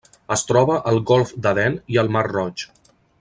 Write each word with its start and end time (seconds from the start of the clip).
Es 0.35 0.43
troba 0.51 0.77
al 0.91 0.97
Golf 1.11 1.35
d'Aden 1.45 1.77
i 1.97 2.03
al 2.05 2.13
Mar 2.17 2.25
Roig. 2.33 2.65